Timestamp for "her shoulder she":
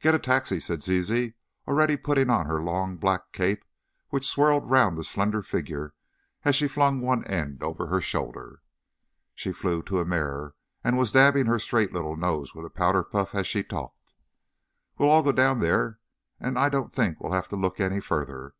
7.86-9.52